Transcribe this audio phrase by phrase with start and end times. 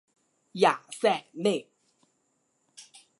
[0.53, 1.69] 雅塞内。